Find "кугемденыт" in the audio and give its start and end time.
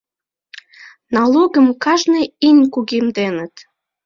2.73-3.55